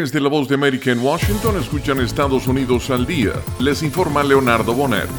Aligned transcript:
Desde 0.00 0.18
la 0.18 0.30
voz 0.30 0.48
de 0.48 0.54
América 0.54 0.90
en 0.90 1.00
Washington 1.00 1.58
escuchan 1.58 2.00
Estados 2.00 2.46
Unidos 2.46 2.88
al 2.88 3.06
día. 3.06 3.32
Les 3.58 3.82
informa 3.82 4.24
Leonardo 4.24 4.72
Bonet. 4.72 5.10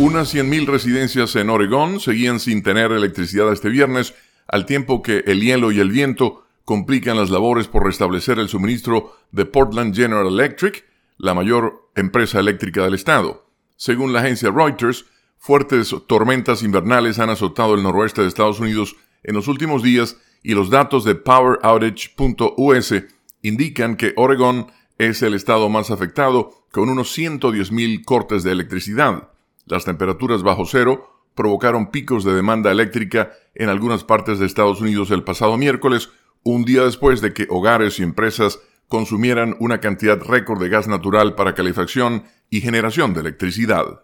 Unas 0.00 0.34
100.000 0.34 0.66
residencias 0.66 1.36
en 1.36 1.48
Oregón 1.48 2.00
seguían 2.00 2.40
sin 2.40 2.64
tener 2.64 2.90
electricidad 2.90 3.52
este 3.52 3.68
viernes, 3.68 4.14
al 4.48 4.66
tiempo 4.66 5.00
que 5.00 5.18
el 5.28 5.42
hielo 5.42 5.70
y 5.70 5.78
el 5.78 5.90
viento 5.90 6.44
complican 6.64 7.16
las 7.16 7.30
labores 7.30 7.68
por 7.68 7.84
restablecer 7.84 8.40
el 8.40 8.48
suministro 8.48 9.16
de 9.30 9.44
Portland 9.44 9.94
General 9.94 10.26
Electric, 10.26 10.84
la 11.18 11.34
mayor 11.34 11.88
empresa 11.94 12.40
eléctrica 12.40 12.82
del 12.82 12.94
estado. 12.94 13.46
Según 13.76 14.12
la 14.12 14.22
agencia 14.22 14.50
Reuters, 14.50 15.04
fuertes 15.38 15.94
tormentas 16.08 16.64
invernales 16.64 17.20
han 17.20 17.30
azotado 17.30 17.76
el 17.76 17.84
noroeste 17.84 18.22
de 18.22 18.28
Estados 18.28 18.58
Unidos 18.58 18.96
en 19.22 19.36
los 19.36 19.46
últimos 19.46 19.84
días 19.84 20.16
y 20.42 20.54
los 20.54 20.70
datos 20.70 21.04
de 21.04 21.14
PowerOutage.us 21.14 22.94
indican 23.42 23.96
que 23.96 24.12
Oregón 24.16 24.66
es 24.98 25.22
el 25.22 25.34
estado 25.34 25.68
más 25.68 25.90
afectado, 25.90 26.66
con 26.70 26.88
unos 26.88 27.16
110.000 27.16 28.04
cortes 28.04 28.42
de 28.42 28.52
electricidad. 28.52 29.28
Las 29.66 29.84
temperaturas 29.84 30.42
bajo 30.42 30.64
cero 30.64 31.12
provocaron 31.34 31.90
picos 31.90 32.24
de 32.24 32.34
demanda 32.34 32.70
eléctrica 32.70 33.32
en 33.54 33.68
algunas 33.68 34.04
partes 34.04 34.38
de 34.38 34.46
Estados 34.46 34.80
Unidos 34.80 35.10
el 35.10 35.24
pasado 35.24 35.56
miércoles, 35.56 36.10
un 36.42 36.64
día 36.64 36.84
después 36.84 37.20
de 37.20 37.32
que 37.32 37.46
hogares 37.48 37.98
y 37.98 38.02
empresas 38.02 38.60
consumieran 38.88 39.56
una 39.58 39.80
cantidad 39.80 40.20
récord 40.20 40.60
de 40.60 40.68
gas 40.68 40.88
natural 40.88 41.34
para 41.34 41.54
calefacción 41.54 42.24
y 42.50 42.60
generación 42.60 43.14
de 43.14 43.20
electricidad. 43.20 44.02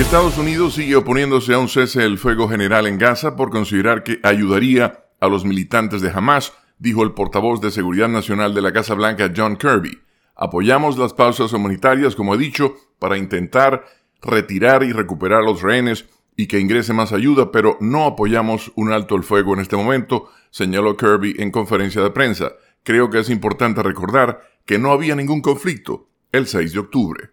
Estados 0.00 0.38
Unidos 0.38 0.74
sigue 0.74 0.96
oponiéndose 0.96 1.52
a 1.52 1.58
un 1.58 1.68
cese 1.68 2.00
del 2.00 2.16
fuego 2.16 2.48
general 2.48 2.86
en 2.86 2.96
Gaza 2.96 3.36
por 3.36 3.50
considerar 3.50 4.02
que 4.02 4.20
ayudaría 4.22 5.04
a 5.20 5.28
los 5.28 5.44
militantes 5.44 6.00
de 6.00 6.10
Hamas, 6.10 6.54
dijo 6.78 7.02
el 7.02 7.12
portavoz 7.12 7.60
de 7.60 7.70
Seguridad 7.70 8.08
Nacional 8.08 8.54
de 8.54 8.62
la 8.62 8.72
Casa 8.72 8.94
Blanca 8.94 9.30
John 9.36 9.56
Kirby. 9.56 10.00
Apoyamos 10.34 10.96
las 10.96 11.12
pausas 11.12 11.52
humanitarias, 11.52 12.16
como 12.16 12.34
he 12.34 12.38
dicho, 12.38 12.74
para 12.98 13.18
intentar 13.18 13.84
retirar 14.22 14.82
y 14.82 14.92
recuperar 14.92 15.44
los 15.44 15.60
rehenes 15.60 16.06
y 16.36 16.46
que 16.46 16.58
ingrese 16.58 16.94
más 16.94 17.12
ayuda, 17.12 17.52
pero 17.52 17.76
no 17.80 18.06
apoyamos 18.06 18.72
un 18.74 18.92
alto 18.92 19.14
el 19.14 19.24
fuego 19.24 19.52
en 19.52 19.60
este 19.60 19.76
momento, 19.76 20.30
señaló 20.50 20.96
Kirby 20.96 21.36
en 21.38 21.50
conferencia 21.50 22.02
de 22.02 22.10
prensa. 22.10 22.52
Creo 22.82 23.10
que 23.10 23.18
es 23.18 23.28
importante 23.28 23.82
recordar 23.82 24.40
que 24.64 24.78
no 24.78 24.90
había 24.90 25.14
ningún 25.14 25.42
conflicto 25.42 26.08
el 26.32 26.46
6 26.46 26.72
de 26.72 26.78
octubre. 26.78 27.30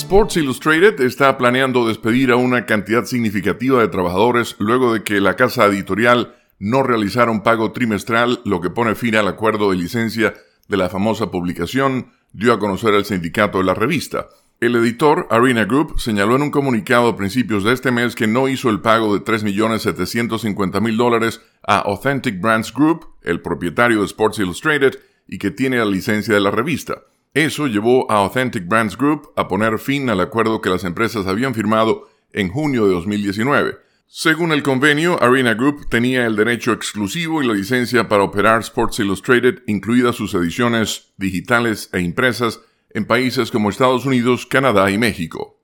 Sports 0.00 0.38
Illustrated 0.38 0.98
está 1.02 1.36
planeando 1.36 1.86
despedir 1.86 2.30
a 2.30 2.36
una 2.36 2.64
cantidad 2.64 3.04
significativa 3.04 3.82
de 3.82 3.88
trabajadores 3.88 4.56
luego 4.58 4.94
de 4.94 5.02
que 5.02 5.20
la 5.20 5.36
casa 5.36 5.66
editorial 5.66 6.36
no 6.58 6.82
realizara 6.82 7.30
un 7.30 7.42
pago 7.42 7.72
trimestral, 7.72 8.40
lo 8.46 8.62
que 8.62 8.70
pone 8.70 8.94
fin 8.94 9.14
al 9.16 9.28
acuerdo 9.28 9.70
de 9.70 9.76
licencia 9.76 10.32
de 10.68 10.76
la 10.78 10.88
famosa 10.88 11.30
publicación, 11.30 12.12
dio 12.32 12.54
a 12.54 12.58
conocer 12.58 12.94
el 12.94 13.04
sindicato 13.04 13.58
de 13.58 13.64
la 13.64 13.74
revista. 13.74 14.28
El 14.58 14.74
editor, 14.74 15.26
Arena 15.30 15.66
Group, 15.66 16.00
señaló 16.00 16.34
en 16.36 16.42
un 16.42 16.50
comunicado 16.50 17.08
a 17.08 17.16
principios 17.16 17.62
de 17.62 17.74
este 17.74 17.90
mes 17.90 18.14
que 18.14 18.26
no 18.26 18.48
hizo 18.48 18.70
el 18.70 18.80
pago 18.80 19.12
de 19.12 19.22
3.750.000 19.22 20.96
dólares 20.96 21.42
a 21.62 21.78
Authentic 21.78 22.40
Brands 22.40 22.72
Group, 22.72 23.06
el 23.22 23.42
propietario 23.42 24.00
de 24.00 24.06
Sports 24.06 24.38
Illustrated, 24.38 24.98
y 25.28 25.36
que 25.36 25.50
tiene 25.50 25.76
la 25.76 25.84
licencia 25.84 26.32
de 26.32 26.40
la 26.40 26.50
revista. 26.50 27.02
Eso 27.34 27.68
llevó 27.68 28.10
a 28.10 28.16
Authentic 28.16 28.66
Brands 28.66 28.96
Group 28.96 29.30
a 29.36 29.46
poner 29.46 29.78
fin 29.78 30.10
al 30.10 30.20
acuerdo 30.20 30.60
que 30.60 30.68
las 30.68 30.82
empresas 30.82 31.28
habían 31.28 31.54
firmado 31.54 32.08
en 32.32 32.48
junio 32.48 32.86
de 32.86 32.94
2019. 32.94 33.76
Según 34.08 34.50
el 34.50 34.64
convenio, 34.64 35.22
Arena 35.22 35.54
Group 35.54 35.88
tenía 35.88 36.26
el 36.26 36.34
derecho 36.34 36.72
exclusivo 36.72 37.40
y 37.40 37.46
la 37.46 37.54
licencia 37.54 38.08
para 38.08 38.24
operar 38.24 38.62
Sports 38.62 38.98
Illustrated, 38.98 39.62
incluidas 39.68 40.16
sus 40.16 40.34
ediciones 40.34 41.12
digitales 41.18 41.88
e 41.92 42.00
impresas, 42.00 42.62
en 42.92 43.04
países 43.04 43.52
como 43.52 43.70
Estados 43.70 44.06
Unidos, 44.06 44.44
Canadá 44.44 44.90
y 44.90 44.98
México. 44.98 45.60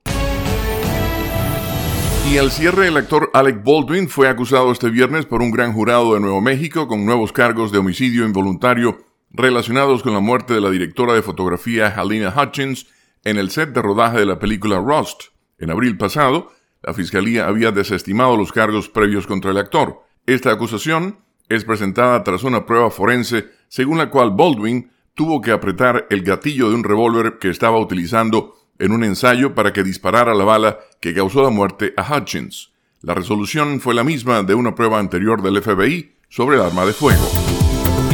Y 2.30 2.38
al 2.38 2.52
cierre, 2.52 2.86
el 2.86 2.96
actor 2.96 3.30
Alec 3.34 3.64
Baldwin 3.64 4.08
fue 4.08 4.28
acusado 4.28 4.70
este 4.70 4.88
viernes 4.88 5.26
por 5.26 5.42
un 5.42 5.50
gran 5.50 5.72
jurado 5.72 6.14
de 6.14 6.20
Nuevo 6.20 6.40
México 6.40 6.86
con 6.86 7.04
nuevos 7.04 7.32
cargos 7.32 7.72
de 7.72 7.78
homicidio 7.78 8.24
involuntario 8.24 9.05
relacionados 9.36 10.02
con 10.02 10.14
la 10.14 10.20
muerte 10.20 10.54
de 10.54 10.62
la 10.62 10.70
directora 10.70 11.12
de 11.12 11.22
fotografía 11.22 11.88
Halina 11.88 12.34
Hutchins 12.34 12.86
en 13.22 13.36
el 13.36 13.50
set 13.50 13.70
de 13.70 13.82
rodaje 13.82 14.18
de 14.18 14.26
la 14.26 14.38
película 14.38 14.78
Rust. 14.78 15.24
En 15.58 15.70
abril 15.70 15.98
pasado, 15.98 16.52
la 16.82 16.94
fiscalía 16.94 17.46
había 17.46 17.70
desestimado 17.70 18.36
los 18.36 18.50
cargos 18.50 18.88
previos 18.88 19.26
contra 19.26 19.50
el 19.50 19.58
actor. 19.58 20.02
Esta 20.24 20.52
acusación 20.52 21.18
es 21.48 21.64
presentada 21.64 22.24
tras 22.24 22.44
una 22.44 22.64
prueba 22.64 22.90
forense 22.90 23.46
según 23.68 23.98
la 23.98 24.08
cual 24.08 24.30
Baldwin 24.30 24.90
tuvo 25.14 25.40
que 25.42 25.52
apretar 25.52 26.06
el 26.08 26.22
gatillo 26.22 26.70
de 26.70 26.74
un 26.74 26.84
revólver 26.84 27.38
que 27.38 27.50
estaba 27.50 27.78
utilizando 27.78 28.54
en 28.78 28.92
un 28.92 29.04
ensayo 29.04 29.54
para 29.54 29.72
que 29.72 29.82
disparara 29.82 30.34
la 30.34 30.44
bala 30.44 30.78
que 31.00 31.14
causó 31.14 31.42
la 31.42 31.50
muerte 31.50 31.92
a 31.96 32.16
Hutchins. 32.16 32.72
La 33.02 33.14
resolución 33.14 33.80
fue 33.80 33.94
la 33.94 34.04
misma 34.04 34.42
de 34.42 34.54
una 34.54 34.74
prueba 34.74 34.98
anterior 34.98 35.42
del 35.42 35.62
FBI 35.62 36.14
sobre 36.28 36.56
el 36.56 36.62
arma 36.62 36.86
de 36.86 36.92
fuego. 36.92 37.45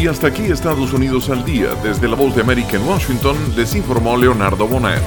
Y 0.03 0.09
hasta 0.09 0.27
aquí 0.27 0.47
Estados 0.47 0.93
Unidos 0.93 1.31
al 1.31 1.45
día. 1.45 1.77
Desde 1.81 2.09
la 2.09 2.17
voz 2.17 2.35
de 2.35 2.41
América 2.41 2.77
en 2.77 2.83
Washington 2.83 3.37
les 3.55 3.73
informó 3.77 4.17
Leonardo 4.17 4.67
Bonet. 4.67 5.01